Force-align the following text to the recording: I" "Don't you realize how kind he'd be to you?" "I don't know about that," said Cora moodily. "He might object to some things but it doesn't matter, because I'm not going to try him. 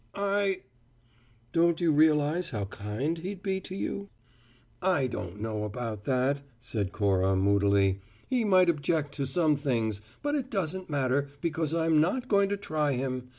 I" 0.15 0.61
"Don't 1.53 1.79
you 1.79 1.91
realize 1.91 2.49
how 2.49 2.65
kind 2.65 3.19
he'd 3.19 3.43
be 3.43 3.61
to 3.61 3.75
you?" 3.75 4.09
"I 4.81 5.05
don't 5.05 5.39
know 5.39 5.63
about 5.63 6.05
that," 6.05 6.41
said 6.59 6.91
Cora 6.91 7.35
moodily. 7.35 8.01
"He 8.27 8.43
might 8.43 8.67
object 8.67 9.13
to 9.17 9.27
some 9.27 9.55
things 9.55 10.01
but 10.23 10.33
it 10.33 10.49
doesn't 10.49 10.89
matter, 10.89 11.27
because 11.39 11.75
I'm 11.75 12.01
not 12.01 12.27
going 12.27 12.49
to 12.49 12.57
try 12.57 12.93
him. 12.93 13.29